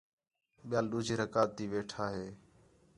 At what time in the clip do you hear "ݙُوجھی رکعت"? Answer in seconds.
0.91-1.49